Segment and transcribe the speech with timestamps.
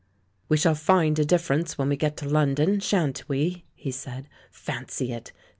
[0.49, 4.27] "We shall find a difference when we get to London, shan't we?" he said.
[4.49, 5.31] "Fancy it!